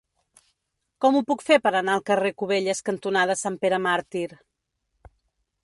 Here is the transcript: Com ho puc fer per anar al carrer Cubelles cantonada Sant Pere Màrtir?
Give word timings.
Com 1.05 1.17
ho 1.17 1.21
puc 1.31 1.43
fer 1.49 1.57
per 1.65 1.73
anar 1.81 1.97
al 1.97 2.03
carrer 2.07 2.31
Cubelles 2.43 2.81
cantonada 2.89 3.37
Sant 3.43 3.61
Pere 3.67 3.81
Màrtir? 3.87 4.27